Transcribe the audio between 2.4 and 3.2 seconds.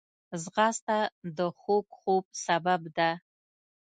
سبب ده